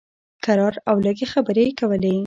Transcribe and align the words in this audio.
کرار 0.45 0.73
او 0.89 0.97
لږې 1.05 1.27
خبرې 1.33 1.63
یې 1.67 1.73
کولې. 1.79 2.15